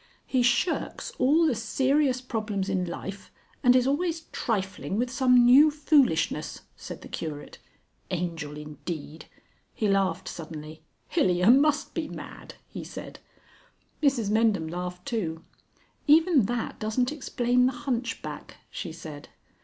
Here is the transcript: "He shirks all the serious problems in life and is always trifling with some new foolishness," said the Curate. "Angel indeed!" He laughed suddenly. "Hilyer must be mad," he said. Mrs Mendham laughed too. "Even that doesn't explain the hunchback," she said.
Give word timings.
"He 0.25 0.41
shirks 0.41 1.11
all 1.19 1.45
the 1.45 1.53
serious 1.53 2.21
problems 2.21 2.69
in 2.69 2.85
life 2.85 3.29
and 3.61 3.75
is 3.75 3.85
always 3.85 4.21
trifling 4.31 4.97
with 4.97 5.11
some 5.11 5.45
new 5.45 5.69
foolishness," 5.69 6.61
said 6.75 7.03
the 7.03 7.07
Curate. 7.07 7.59
"Angel 8.09 8.57
indeed!" 8.57 9.25
He 9.75 9.87
laughed 9.87 10.27
suddenly. 10.27 10.81
"Hilyer 11.09 11.51
must 11.55 11.93
be 11.93 12.07
mad," 12.09 12.55
he 12.67 12.83
said. 12.83 13.19
Mrs 14.01 14.31
Mendham 14.31 14.65
laughed 14.71 15.05
too. 15.05 15.43
"Even 16.07 16.47
that 16.47 16.79
doesn't 16.79 17.11
explain 17.11 17.67
the 17.67 17.71
hunchback," 17.73 18.57
she 18.71 18.91
said. 18.91 19.29